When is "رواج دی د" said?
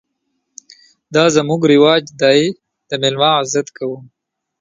1.73-2.91